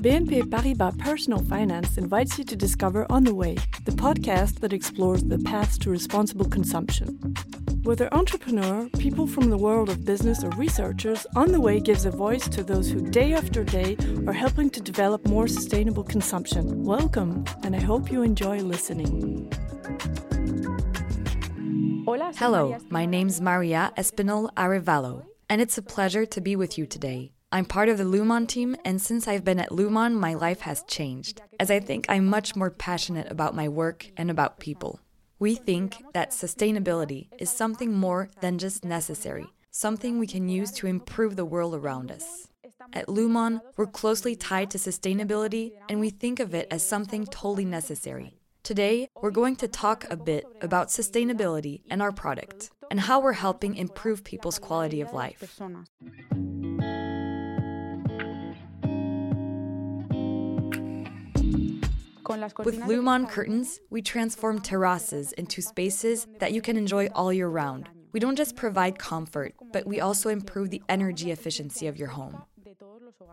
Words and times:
BNP 0.00 0.44
Paribas 0.44 0.98
Personal 0.98 1.40
Finance 1.40 1.98
invites 1.98 2.38
you 2.38 2.44
to 2.44 2.56
discover 2.56 3.04
On 3.10 3.22
the 3.22 3.34
Way, 3.34 3.56
the 3.84 3.92
podcast 3.92 4.60
that 4.60 4.72
explores 4.72 5.22
the 5.22 5.38
paths 5.40 5.76
to 5.76 5.90
responsible 5.90 6.46
consumption. 6.46 7.18
Whether 7.82 8.08
entrepreneur, 8.14 8.88
people 8.98 9.26
from 9.26 9.50
the 9.50 9.58
world 9.58 9.90
of 9.90 10.06
business, 10.06 10.42
or 10.42 10.48
researchers, 10.52 11.26
On 11.36 11.52
the 11.52 11.60
Way 11.60 11.80
gives 11.80 12.06
a 12.06 12.10
voice 12.10 12.48
to 12.48 12.62
those 12.62 12.90
who 12.90 13.10
day 13.10 13.34
after 13.34 13.62
day 13.62 13.98
are 14.26 14.32
helping 14.32 14.70
to 14.70 14.80
develop 14.80 15.28
more 15.28 15.46
sustainable 15.46 16.04
consumption. 16.04 16.82
Welcome, 16.82 17.44
and 17.62 17.76
I 17.76 17.80
hope 17.80 18.10
you 18.10 18.22
enjoy 18.22 18.60
listening. 18.60 19.52
Hello, 22.06 22.78
my 22.88 23.04
name's 23.04 23.42
Maria 23.42 23.92
Espinoll 23.98 24.48
Arevalo, 24.54 25.26
and 25.50 25.60
it's 25.60 25.76
a 25.76 25.82
pleasure 25.82 26.24
to 26.24 26.40
be 26.40 26.56
with 26.56 26.78
you 26.78 26.86
today. 26.86 27.32
I'm 27.52 27.64
part 27.64 27.88
of 27.88 27.98
the 27.98 28.04
Lumon 28.04 28.46
team, 28.46 28.76
and 28.84 29.02
since 29.02 29.26
I've 29.26 29.44
been 29.44 29.58
at 29.58 29.70
Lumon, 29.70 30.14
my 30.14 30.34
life 30.34 30.60
has 30.60 30.84
changed, 30.84 31.42
as 31.58 31.68
I 31.68 31.80
think 31.80 32.06
I'm 32.08 32.26
much 32.26 32.54
more 32.54 32.70
passionate 32.70 33.28
about 33.28 33.56
my 33.56 33.68
work 33.68 34.08
and 34.16 34.30
about 34.30 34.60
people. 34.60 35.00
We 35.40 35.56
think 35.56 36.00
that 36.14 36.30
sustainability 36.30 37.26
is 37.40 37.50
something 37.50 37.92
more 37.92 38.28
than 38.40 38.58
just 38.58 38.84
necessary, 38.84 39.46
something 39.72 40.20
we 40.20 40.28
can 40.28 40.48
use 40.48 40.70
to 40.72 40.86
improve 40.86 41.34
the 41.34 41.44
world 41.44 41.74
around 41.74 42.12
us. 42.12 42.46
At 42.92 43.08
Lumon, 43.08 43.60
we're 43.76 43.86
closely 43.86 44.36
tied 44.36 44.70
to 44.70 44.78
sustainability, 44.78 45.72
and 45.88 45.98
we 45.98 46.10
think 46.10 46.38
of 46.38 46.54
it 46.54 46.68
as 46.70 46.86
something 46.86 47.26
totally 47.26 47.64
necessary. 47.64 48.36
Today, 48.62 49.08
we're 49.20 49.32
going 49.32 49.56
to 49.56 49.66
talk 49.66 50.06
a 50.08 50.16
bit 50.16 50.44
about 50.60 50.86
sustainability 50.86 51.82
and 51.90 52.00
our 52.00 52.12
product, 52.12 52.70
and 52.92 53.00
how 53.00 53.18
we're 53.18 53.32
helping 53.32 53.74
improve 53.74 54.22
people's 54.22 54.60
quality 54.60 55.00
of 55.00 55.12
life. 55.12 55.60
With 62.64 62.80
Lumon 62.80 63.28
curtains, 63.28 63.80
we 63.90 64.02
transform 64.02 64.60
terraces 64.60 65.32
into 65.32 65.60
spaces 65.60 66.26
that 66.38 66.52
you 66.52 66.62
can 66.62 66.76
enjoy 66.76 67.08
all 67.08 67.32
year 67.32 67.48
round. 67.48 67.88
We 68.12 68.20
don't 68.20 68.36
just 68.36 68.56
provide 68.56 68.98
comfort, 68.98 69.54
but 69.72 69.86
we 69.86 70.00
also 70.00 70.28
improve 70.28 70.70
the 70.70 70.82
energy 70.88 71.30
efficiency 71.30 71.86
of 71.86 71.98
your 71.98 72.08
home. 72.08 72.42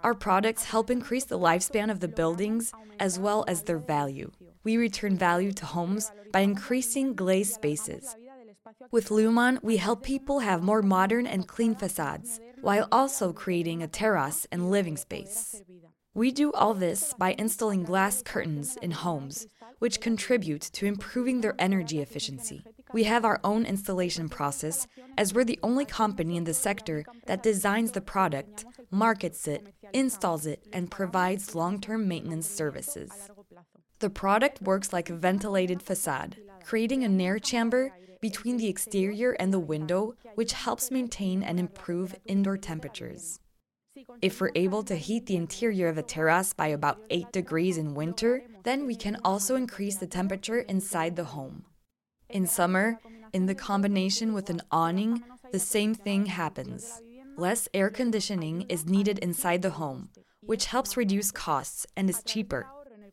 Our 0.04 0.14
products 0.14 0.66
help 0.66 0.89
increase 0.89 1.26
the 1.26 1.39
lifespan 1.39 1.89
of 1.89 2.00
the 2.00 2.08
buildings 2.08 2.72
as 3.00 3.17
well 3.20 3.45
as 3.48 3.64
their 3.64 3.80
value. 3.80 4.31
We 4.64 4.78
return 4.78 5.17
value 5.17 5.52
to 5.54 5.66
homes 5.66 6.11
by 6.32 6.42
increasing 6.42 7.16
glazed 7.16 7.54
spaces. 7.54 8.16
With 8.92 9.09
Lumon, 9.09 9.64
we 9.64 9.78
help 9.78 10.04
people 10.04 10.39
have 10.39 10.61
more 10.61 10.82
modern 10.82 11.26
and 11.26 11.48
clean 11.48 11.73
facades, 11.73 12.39
while 12.61 12.88
also 12.92 13.32
creating 13.32 13.82
a 13.82 13.88
terrace 13.88 14.45
and 14.52 14.70
living 14.70 14.98
space. 14.98 15.61
We 16.18 16.32
do 16.32 16.52
all 16.54 16.73
this 16.73 17.14
by 17.20 17.36
installing 17.38 17.84
glass 17.84 18.23
curtains 18.23 18.76
in 18.82 18.90
homes, 18.90 19.46
which 19.78 20.02
contribute 20.02 20.62
to 20.73 20.88
improving 20.88 21.42
their 21.42 21.54
energy 21.60 22.02
efficiency. 22.02 22.64
We 22.92 23.04
have 23.04 23.23
our 23.23 23.40
own 23.44 23.68
installation 23.68 24.28
process, 24.28 24.88
as 25.16 25.36
we're 25.36 25.44
the 25.44 25.60
only 25.62 25.86
company 25.86 26.36
in 26.36 26.45
the 26.45 26.56
sector 26.56 27.06
that 27.28 27.44
designs 27.44 27.92
the 27.92 28.02
product, 28.02 28.66
markets 28.90 29.48
it, 29.48 29.68
installs 29.94 30.48
it, 30.48 30.66
and 30.73 30.90
provides 30.90 31.54
long 31.54 31.80
term 31.80 32.08
maintenance 32.08 32.50
services. 32.50 33.12
The 34.00 34.10
product 34.10 34.60
works 34.64 34.92
like 34.92 35.11
a 35.11 35.16
ventilated 35.16 35.83
facade, 35.83 36.36
creating 36.64 37.04
an 37.04 37.22
air 37.22 37.38
chamber 37.38 37.94
between 38.22 38.58
the 38.58 38.70
exterior 38.70 39.33
and 39.33 39.54
the 39.54 39.60
window, 39.60 40.16
which 40.33 40.54
helps 40.54 40.89
maintain 40.89 41.44
and 41.44 41.60
improve 41.60 42.16
indoor 42.26 42.58
temperatures. 42.58 43.39
If 44.21 44.41
we're 44.41 44.52
able 44.55 44.83
to 44.83 44.95
heat 44.95 45.25
the 45.25 45.35
interior 45.35 45.87
of 45.87 45.97
a 45.97 46.03
terrace 46.03 46.53
by 46.53 46.67
about 46.67 46.99
8 47.09 47.31
degrees 47.31 47.77
in 47.77 47.95
winter, 47.95 48.43
then 48.63 48.85
we 48.85 48.95
can 48.95 49.17
also 49.23 49.55
increase 49.55 49.95
the 49.97 50.08
temperature 50.08 50.59
inside 50.59 51.15
the 51.15 51.23
home. 51.23 51.65
In 52.30 52.45
summer, 52.45 52.99
in 53.33 53.45
the 53.45 53.55
combination 53.55 54.33
with 54.33 54.49
an 54.49 54.61
awning, 54.71 55.23
the 55.52 55.59
same 55.59 55.93
thing 55.93 56.25
happens. 56.25 57.02
Less 57.37 57.69
air 57.73 57.89
conditioning 57.89 58.63
is 58.69 58.85
needed 58.85 59.19
inside 59.19 59.61
the 59.61 59.71
home, 59.71 60.09
which 60.41 60.65
helps 60.65 60.97
reduce 60.97 61.31
costs 61.31 61.85
and 61.95 62.09
is 62.09 62.23
cheaper. 62.23 62.67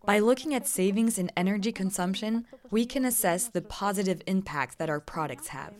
By 0.06 0.18
looking 0.18 0.54
at 0.54 0.66
savings 0.66 1.18
in 1.18 1.30
energy 1.36 1.72
consumption, 1.72 2.44
we 2.70 2.84
can 2.84 3.04
assess 3.04 3.48
the 3.48 3.62
positive 3.62 4.20
impact 4.26 4.78
that 4.78 4.90
our 4.90 5.00
products 5.00 5.48
have. 5.48 5.74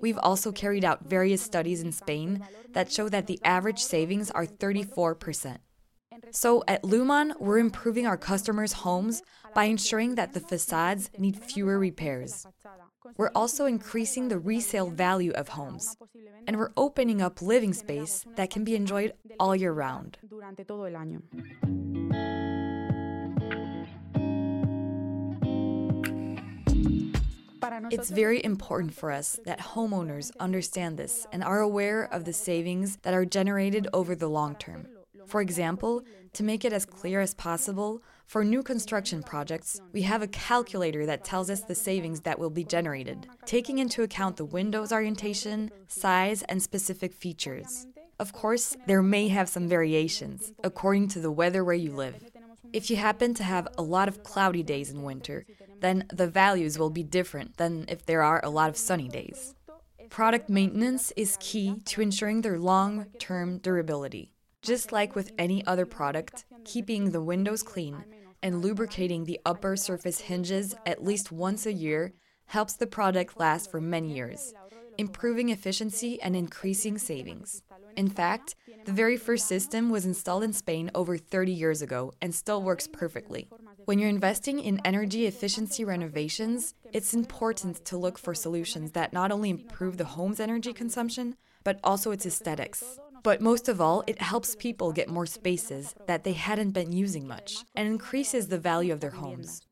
We've 0.00 0.18
also 0.18 0.52
carried 0.52 0.84
out 0.84 1.04
various 1.04 1.42
studies 1.42 1.82
in 1.82 1.92
Spain 1.92 2.46
that 2.72 2.92
show 2.92 3.08
that 3.08 3.26
the 3.26 3.40
average 3.44 3.80
savings 3.80 4.30
are 4.30 4.46
34%. 4.46 5.58
So 6.30 6.64
at 6.66 6.82
Lumon, 6.82 7.38
we're 7.40 7.58
improving 7.58 8.06
our 8.06 8.16
customers' 8.16 8.72
homes 8.72 9.22
by 9.54 9.64
ensuring 9.64 10.16
that 10.16 10.34
the 10.34 10.40
facades 10.40 11.10
need 11.18 11.38
fewer 11.38 11.78
repairs. 11.78 12.46
We're 13.16 13.30
also 13.34 13.66
increasing 13.66 14.28
the 14.28 14.38
resale 14.38 14.90
value 14.90 15.32
of 15.32 15.48
homes, 15.48 15.96
and 16.46 16.56
we're 16.56 16.72
opening 16.76 17.22
up 17.22 17.40
living 17.40 17.72
space 17.72 18.24
that 18.36 18.50
can 18.50 18.64
be 18.64 18.74
enjoyed 18.74 19.12
all 19.38 19.56
year 19.56 19.72
round. 19.72 20.18
It's 27.90 28.10
very 28.10 28.44
important 28.44 28.94
for 28.94 29.10
us 29.10 29.38
that 29.44 29.60
homeowners 29.60 30.30
understand 30.38 30.98
this 30.98 31.26
and 31.32 31.42
are 31.42 31.60
aware 31.60 32.04
of 32.04 32.24
the 32.24 32.32
savings 32.32 32.96
that 33.02 33.14
are 33.14 33.24
generated 33.24 33.88
over 33.92 34.14
the 34.14 34.28
long 34.28 34.54
term. 34.56 34.86
For 35.26 35.40
example, 35.40 36.02
to 36.32 36.42
make 36.42 36.64
it 36.64 36.72
as 36.72 36.86
clear 36.86 37.20
as 37.20 37.34
possible, 37.34 38.02
for 38.26 38.44
new 38.44 38.62
construction 38.62 39.22
projects, 39.22 39.80
we 39.92 40.02
have 40.02 40.22
a 40.22 40.28
calculator 40.28 41.06
that 41.06 41.24
tells 41.24 41.48
us 41.50 41.62
the 41.62 41.74
savings 41.74 42.20
that 42.20 42.38
will 42.38 42.50
be 42.50 42.64
generated, 42.64 43.26
taking 43.46 43.78
into 43.78 44.02
account 44.02 44.36
the 44.36 44.44
window's 44.44 44.92
orientation, 44.92 45.70
size, 45.86 46.42
and 46.42 46.62
specific 46.62 47.14
features. 47.14 47.86
Of 48.18 48.32
course, 48.32 48.76
there 48.86 49.02
may 49.02 49.28
have 49.28 49.48
some 49.48 49.68
variations 49.68 50.52
according 50.64 51.08
to 51.08 51.20
the 51.20 51.30
weather 51.30 51.64
where 51.64 51.74
you 51.74 51.92
live. 51.92 52.22
If 52.72 52.90
you 52.90 52.96
happen 52.96 53.32
to 53.34 53.44
have 53.44 53.68
a 53.78 53.82
lot 53.82 54.08
of 54.08 54.22
cloudy 54.22 54.62
days 54.62 54.90
in 54.90 55.02
winter, 55.02 55.46
then 55.80 56.04
the 56.12 56.28
values 56.28 56.78
will 56.78 56.90
be 56.90 57.02
different 57.02 57.56
than 57.56 57.84
if 57.88 58.04
there 58.04 58.22
are 58.22 58.40
a 58.44 58.50
lot 58.50 58.70
of 58.70 58.76
sunny 58.76 59.08
days. 59.08 59.54
Product 60.10 60.48
maintenance 60.48 61.12
is 61.16 61.36
key 61.40 61.80
to 61.84 62.00
ensuring 62.00 62.40
their 62.40 62.58
long 62.58 63.06
term 63.18 63.58
durability. 63.58 64.32
Just 64.62 64.90
like 64.90 65.14
with 65.14 65.32
any 65.38 65.64
other 65.66 65.86
product, 65.86 66.44
keeping 66.64 67.10
the 67.10 67.20
windows 67.20 67.62
clean 67.62 68.04
and 68.42 68.62
lubricating 68.62 69.24
the 69.24 69.40
upper 69.44 69.76
surface 69.76 70.20
hinges 70.20 70.74
at 70.86 71.04
least 71.04 71.30
once 71.30 71.66
a 71.66 71.72
year 71.72 72.12
helps 72.46 72.74
the 72.74 72.86
product 72.86 73.38
last 73.38 73.70
for 73.70 73.80
many 73.80 74.14
years, 74.14 74.54
improving 74.96 75.50
efficiency 75.50 76.20
and 76.22 76.34
increasing 76.34 76.98
savings. 76.98 77.62
In 77.96 78.08
fact, 78.08 78.54
the 78.84 78.92
very 78.92 79.16
first 79.16 79.46
system 79.46 79.90
was 79.90 80.06
installed 80.06 80.44
in 80.44 80.52
Spain 80.52 80.90
over 80.94 81.18
30 81.18 81.52
years 81.52 81.82
ago 81.82 82.12
and 82.22 82.34
still 82.34 82.62
works 82.62 82.86
perfectly. 82.86 83.48
When 83.88 83.98
you're 83.98 84.10
investing 84.10 84.58
in 84.60 84.82
energy 84.84 85.24
efficiency 85.24 85.82
renovations, 85.82 86.74
it's 86.92 87.14
important 87.14 87.86
to 87.86 87.96
look 87.96 88.18
for 88.18 88.34
solutions 88.34 88.92
that 88.92 89.14
not 89.14 89.32
only 89.32 89.48
improve 89.48 89.96
the 89.96 90.04
home's 90.04 90.40
energy 90.40 90.74
consumption, 90.74 91.36
but 91.64 91.80
also 91.82 92.10
its 92.10 92.26
aesthetics. 92.26 92.84
But 93.22 93.40
most 93.40 93.66
of 93.66 93.80
all, 93.80 94.04
it 94.06 94.20
helps 94.20 94.54
people 94.56 94.92
get 94.92 95.08
more 95.08 95.24
spaces 95.24 95.94
that 96.06 96.22
they 96.22 96.34
hadn't 96.34 96.72
been 96.72 96.92
using 96.92 97.26
much 97.26 97.64
and 97.74 97.88
increases 97.88 98.48
the 98.48 98.58
value 98.58 98.92
of 98.92 99.00
their 99.00 99.08
homes. 99.08 99.62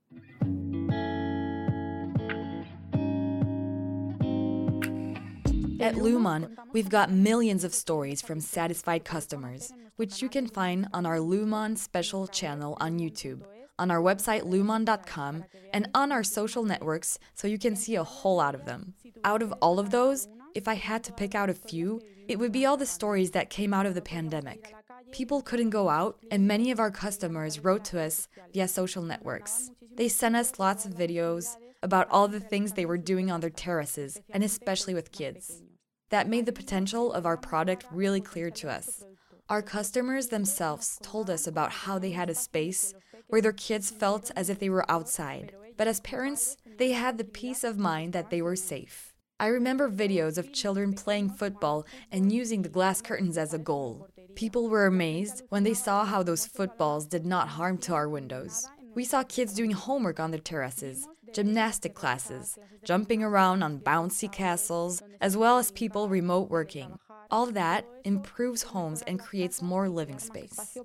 At 5.79 5.97
Lumon, 5.97 6.57
we've 6.73 6.89
got 6.89 7.13
millions 7.13 7.65
of 7.65 7.75
stories 7.75 8.23
from 8.23 8.41
satisfied 8.41 9.05
customers, 9.05 9.75
which 9.97 10.23
you 10.23 10.31
can 10.31 10.47
find 10.47 10.89
on 10.95 11.05
our 11.05 11.19
Lumon 11.19 11.77
special 11.77 12.27
channel 12.27 12.79
on 12.81 12.99
YouTube 12.99 13.43
on 13.79 13.91
our 13.91 14.01
website 14.01 14.43
lumon.com, 14.43 15.45
and 15.73 15.89
on 15.95 16.13
our 16.13 16.25
social 16.25 16.65
networks 16.65 17.19
so 17.35 17.49
you 17.49 17.59
can 17.59 17.77
see 17.77 17.95
a 17.95 18.05
whole 18.05 18.37
lot 18.37 18.55
of 18.55 18.65
them. 18.65 18.95
Out 19.25 19.43
of 19.43 19.53
all 19.61 19.79
of 19.79 19.91
those, 19.91 20.29
if 20.55 20.69
I 20.69 20.75
had 20.75 21.05
to 21.05 21.13
pick 21.13 21.35
out 21.35 21.51
a 21.51 21.55
few, 21.55 22.01
it 22.29 22.39
would 22.39 22.53
be 22.53 22.65
all 22.65 22.77
the 22.77 22.87
stories 22.87 23.33
that 23.33 23.51
came 23.51 23.75
out 23.75 23.87
of 23.87 23.95
the 23.95 24.01
pandemic. 24.01 24.75
People 25.13 25.43
couldn't 25.43 25.71
go 25.71 25.89
out, 25.89 26.19
and 26.31 26.49
many 26.49 26.71
of 26.71 26.81
our 26.81 26.91
customers 26.91 27.61
wrote 27.61 27.85
to 27.87 28.01
us 28.01 28.29
via 28.53 28.67
social 28.67 29.03
networks. 29.03 29.71
They 29.95 30.09
sent 30.09 30.37
us 30.37 30.59
lots 30.59 30.85
of 30.85 30.95
videos 30.95 31.57
about 31.83 32.09
all 32.11 32.27
the 32.27 32.41
things 32.41 32.73
they 32.73 32.87
were 32.87 32.99
doing 32.99 33.31
on 33.31 33.41
their 33.41 33.51
terraces, 33.51 34.21
and 34.31 34.43
especially 34.43 34.95
with 34.95 35.13
kids. 35.13 35.63
That 36.11 36.29
made 36.29 36.47
the 36.47 36.53
potential 36.53 37.13
of 37.13 37.27
our 37.27 37.37
product 37.37 37.85
really 37.91 38.21
clear 38.21 38.51
to 38.51 38.71
us. 38.71 39.05
Our 39.49 39.63
customers 39.63 40.29
themselves 40.29 40.99
told 41.03 41.31
us 41.31 41.47
about 41.47 41.71
how 41.71 41.99
they 41.99 42.11
had 42.11 42.31
a 42.31 42.35
space 42.35 42.95
where 43.29 43.41
their 43.41 43.53
kids 43.53 43.91
felt 43.91 44.31
as 44.37 44.49
if 44.49 44.59
they 44.59 44.71
were 44.71 44.91
outside. 44.91 45.53
But 45.77 45.89
as 45.89 46.01
parents, 46.01 46.57
they 46.79 46.93
had 46.93 47.19
the 47.19 47.25
peace 47.25 47.65
of 47.65 47.79
mind 47.79 48.13
that 48.13 48.31
they 48.31 48.43
were 48.43 48.57
safe. 48.57 49.13
I 49.39 49.49
remember 49.49 49.91
videos 49.91 50.39
of 50.39 50.53
children 50.53 50.95
playing 50.95 51.31
football 51.31 51.87
and 52.11 52.33
using 52.33 52.63
the 52.63 52.71
glass 52.71 53.03
curtains 53.03 53.37
as 53.37 53.53
a 53.53 53.59
goal. 53.59 54.09
People 54.35 54.69
were 54.69 54.87
amazed 54.87 55.43
when 55.51 55.63
they 55.63 55.75
saw 55.75 56.05
how 56.07 56.23
those 56.23 56.47
footballs 56.47 57.07
did 57.07 57.27
not 57.27 57.49
harm 57.49 57.77
to 57.79 57.93
our 57.93 58.09
windows. 58.09 58.69
We 58.95 59.05
saw 59.05 59.23
kids 59.25 59.53
doing 59.53 59.73
homework 59.73 60.19
on 60.19 60.31
their 60.31 60.41
terraces, 60.41 61.07
gymnastic 61.35 61.95
classes, 61.95 62.59
jumping 62.83 63.23
around 63.23 63.63
on 63.63 63.81
bouncy 63.81 64.33
castles, 64.33 65.03
as 65.21 65.37
well 65.37 65.59
as 65.59 65.71
people 65.71 66.09
remote 66.09 66.49
working. 66.49 66.99
All 67.31 67.47
that 67.47 67.85
improves 68.05 68.63
homes 68.63 69.03
and 69.03 69.19
creates 69.19 69.61
more 69.61 69.89
living 69.91 70.19
space. 70.19 70.79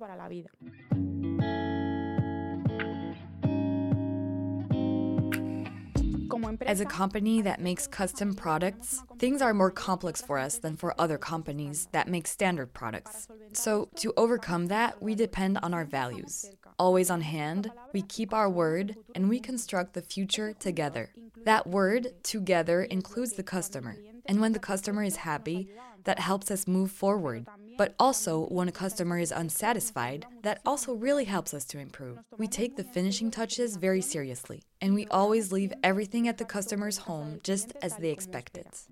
As 6.65 6.79
a 6.81 6.85
company 6.85 7.41
that 7.41 7.61
makes 7.61 7.87
custom 7.87 8.33
products, 8.33 9.03
things 9.19 9.41
are 9.41 9.53
more 9.53 9.71
complex 9.71 10.21
for 10.21 10.37
us 10.37 10.57
than 10.57 10.75
for 10.75 10.99
other 10.99 11.17
companies 11.17 11.87
that 11.91 12.07
make 12.07 12.27
standard 12.27 12.73
products. 12.73 13.27
So, 13.53 13.89
to 13.97 14.13
overcome 14.17 14.67
that, 14.67 15.01
we 15.01 15.15
depend 15.15 15.59
on 15.63 15.73
our 15.73 15.85
values. 15.85 16.51
Always 16.77 17.09
on 17.09 17.21
hand, 17.21 17.71
we 17.93 18.01
keep 18.01 18.33
our 18.33 18.49
word, 18.49 18.95
and 19.15 19.29
we 19.29 19.39
construct 19.39 19.93
the 19.93 20.01
future 20.01 20.53
together. 20.53 21.11
That 21.45 21.67
word, 21.67 22.23
together, 22.23 22.83
includes 22.83 23.33
the 23.33 23.43
customer. 23.43 23.97
And 24.25 24.41
when 24.41 24.53
the 24.53 24.59
customer 24.59 25.03
is 25.03 25.17
happy, 25.17 25.69
that 26.03 26.19
helps 26.19 26.51
us 26.51 26.67
move 26.67 26.91
forward. 26.91 27.45
But 27.81 27.95
also, 27.97 28.45
when 28.49 28.67
a 28.67 28.71
customer 28.71 29.17
is 29.17 29.31
unsatisfied, 29.31 30.27
that 30.43 30.61
also 30.67 30.93
really 30.93 31.25
helps 31.25 31.51
us 31.51 31.65
to 31.65 31.79
improve. 31.79 32.19
We 32.37 32.47
take 32.47 32.75
the 32.75 32.83
finishing 32.83 33.31
touches 33.31 33.75
very 33.75 34.01
seriously, 34.01 34.61
and 34.81 34.93
we 34.93 35.07
always 35.07 35.51
leave 35.51 35.73
everything 35.81 36.27
at 36.27 36.37
the 36.37 36.45
customer's 36.45 36.99
home 36.99 37.39
just 37.43 37.73
as 37.81 37.97
they 37.97 38.11
expect 38.11 38.55
it. 38.55 38.87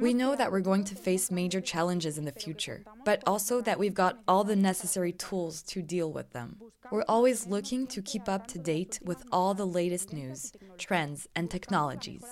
We 0.00 0.12
know 0.12 0.34
that 0.34 0.50
we're 0.50 0.58
going 0.58 0.82
to 0.84 0.96
face 0.96 1.30
major 1.30 1.60
challenges 1.60 2.18
in 2.18 2.24
the 2.24 2.32
future, 2.32 2.82
but 3.04 3.22
also 3.24 3.60
that 3.60 3.78
we've 3.78 3.94
got 3.94 4.18
all 4.26 4.42
the 4.42 4.56
necessary 4.56 5.12
tools 5.12 5.62
to 5.62 5.80
deal 5.80 6.12
with 6.12 6.32
them. 6.32 6.56
We're 6.90 7.04
always 7.06 7.46
looking 7.46 7.86
to 7.86 8.02
keep 8.02 8.28
up 8.28 8.48
to 8.48 8.58
date 8.58 8.98
with 9.04 9.22
all 9.30 9.54
the 9.54 9.66
latest 9.66 10.12
news, 10.12 10.52
trends, 10.76 11.28
and 11.36 11.48
technologies. 11.48 12.24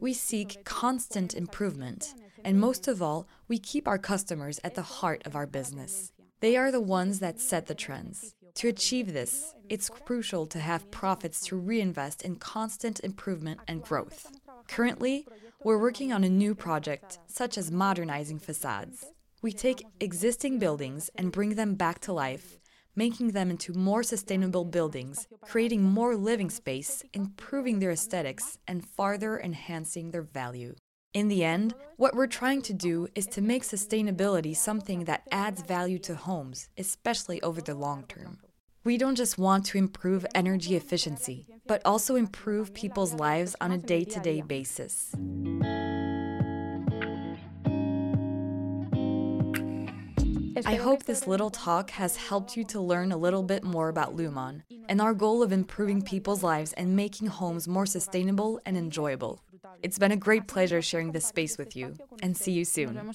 We 0.00 0.12
seek 0.12 0.64
constant 0.64 1.34
improvement, 1.34 2.14
and 2.44 2.60
most 2.60 2.88
of 2.88 3.00
all, 3.00 3.26
we 3.48 3.58
keep 3.58 3.88
our 3.88 3.96
customers 3.96 4.60
at 4.62 4.74
the 4.74 4.82
heart 4.82 5.22
of 5.24 5.34
our 5.34 5.46
business. 5.46 6.12
They 6.40 6.56
are 6.58 6.70
the 6.70 6.80
ones 6.80 7.20
that 7.20 7.40
set 7.40 7.66
the 7.66 7.74
trends. 7.74 8.34
To 8.56 8.68
achieve 8.68 9.14
this, 9.14 9.54
it's 9.70 9.88
crucial 9.88 10.44
to 10.46 10.58
have 10.58 10.90
profits 10.90 11.40
to 11.46 11.56
reinvest 11.56 12.20
in 12.20 12.36
constant 12.36 13.00
improvement 13.00 13.60
and 13.66 13.82
growth. 13.82 14.30
Currently, 14.68 15.26
we're 15.64 15.78
working 15.78 16.12
on 16.12 16.22
a 16.22 16.28
new 16.28 16.54
project, 16.54 17.18
such 17.28 17.56
as 17.56 17.70
modernizing 17.70 18.40
facades. 18.40 19.06
We 19.40 19.52
take 19.52 19.86
existing 20.00 20.58
buildings 20.58 21.08
and 21.16 21.32
bring 21.32 21.54
them 21.54 21.76
back 21.76 21.98
to 22.00 22.12
life 22.12 22.58
making 22.94 23.28
them 23.28 23.50
into 23.50 23.72
more 23.72 24.02
sustainable 24.02 24.64
buildings, 24.64 25.26
creating 25.40 25.82
more 25.82 26.16
living 26.16 26.50
space, 26.50 27.02
improving 27.12 27.78
their 27.78 27.90
aesthetics, 27.90 28.58
and 28.68 28.86
farther 28.86 29.38
enhancing 29.40 30.10
their 30.10 30.22
value. 30.22 30.74
In 31.14 31.28
the 31.28 31.44
end, 31.44 31.74
what 31.96 32.14
we're 32.14 32.26
trying 32.26 32.62
to 32.62 32.72
do 32.72 33.06
is 33.14 33.26
to 33.28 33.42
make 33.42 33.64
sustainability 33.64 34.56
something 34.56 35.04
that 35.04 35.26
adds 35.30 35.62
value 35.62 35.98
to 36.00 36.14
homes, 36.14 36.68
especially 36.78 37.42
over 37.42 37.60
the 37.60 37.74
long 37.74 38.04
term. 38.04 38.38
We 38.84 38.96
don't 38.96 39.14
just 39.14 39.38
want 39.38 39.66
to 39.66 39.78
improve 39.78 40.26
energy 40.34 40.74
efficiency, 40.74 41.46
but 41.66 41.82
also 41.84 42.16
improve 42.16 42.74
people's 42.74 43.14
lives 43.14 43.54
on 43.60 43.72
a 43.72 43.78
day 43.78 44.04
to 44.04 44.20
day 44.20 44.40
basis. 44.40 45.14
I 50.64 50.74
hope 50.74 51.04
this 51.04 51.26
little 51.26 51.50
talk 51.50 51.90
has 51.90 52.16
helped 52.16 52.56
you 52.56 52.64
to 52.64 52.80
learn 52.80 53.12
a 53.12 53.16
little 53.16 53.42
bit 53.42 53.64
more 53.64 53.88
about 53.88 54.16
Lumon 54.16 54.62
and 54.88 55.00
our 55.00 55.14
goal 55.14 55.42
of 55.42 55.52
improving 55.52 56.02
people's 56.02 56.42
lives 56.42 56.72
and 56.74 56.96
making 56.96 57.28
homes 57.28 57.66
more 57.66 57.86
sustainable 57.86 58.60
and 58.66 58.76
enjoyable. 58.76 59.42
It's 59.82 59.98
been 59.98 60.12
a 60.12 60.16
great 60.16 60.46
pleasure 60.46 60.82
sharing 60.82 61.12
this 61.12 61.26
space 61.26 61.58
with 61.58 61.74
you, 61.76 61.96
and 62.22 62.36
see 62.36 62.52
you 62.52 62.64
soon. 62.64 63.12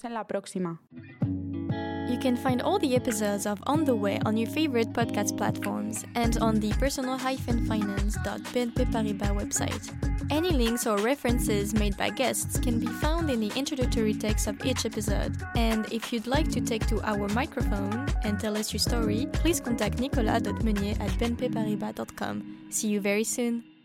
You 2.09 2.17
can 2.17 2.37
find 2.37 2.61
all 2.61 2.79
the 2.79 2.95
episodes 2.95 3.45
of 3.45 3.61
On 3.67 3.83
the 3.83 3.95
Way 3.95 4.19
on 4.25 4.37
your 4.37 4.49
favorite 4.49 4.93
podcast 4.93 5.37
platforms 5.37 6.05
and 6.15 6.37
on 6.37 6.59
the 6.59 6.71
personal-finance.bnp 6.73 8.91
Paribas 8.91 9.35
website. 9.35 10.31
Any 10.31 10.51
links 10.51 10.87
or 10.87 10.97
references 10.97 11.73
made 11.73 11.97
by 11.97 12.09
guests 12.09 12.59
can 12.59 12.79
be 12.79 12.87
found 12.87 13.29
in 13.29 13.39
the 13.39 13.51
introductory 13.55 14.13
text 14.13 14.47
of 14.47 14.63
each 14.65 14.85
episode. 14.85 15.35
And 15.55 15.91
if 15.91 16.11
you'd 16.11 16.27
like 16.27 16.49
to 16.51 16.61
take 16.61 16.87
to 16.87 17.01
our 17.01 17.27
microphone 17.29 18.07
and 18.23 18.39
tell 18.39 18.57
us 18.57 18.73
your 18.73 18.79
story, 18.79 19.27
please 19.33 19.59
contact 19.59 19.99
nicolas.meunier 19.99 20.95
at 20.99 21.11
bnpparibas.com. 21.11 22.57
See 22.69 22.87
you 22.87 22.99
very 22.99 23.23
soon! 23.23 23.76